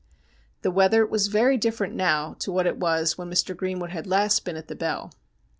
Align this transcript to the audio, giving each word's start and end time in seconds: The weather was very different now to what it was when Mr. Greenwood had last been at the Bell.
The 0.63 0.71
weather 0.71 1.05
was 1.05 1.27
very 1.27 1.57
different 1.57 1.93
now 1.93 2.33
to 2.39 2.51
what 2.51 2.65
it 2.65 2.77
was 2.79 3.19
when 3.19 3.29
Mr. 3.29 3.55
Greenwood 3.55 3.91
had 3.91 4.07
last 4.07 4.43
been 4.43 4.55
at 4.55 4.67
the 4.67 4.73
Bell. 4.75 5.11